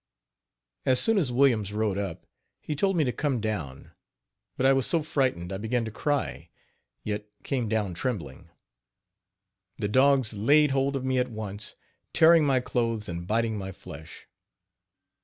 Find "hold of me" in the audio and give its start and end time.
10.71-11.19